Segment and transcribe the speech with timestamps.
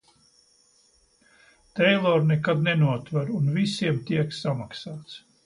[1.79, 5.23] Teiloru nekad nenotver, un visiem tiek samaksāts!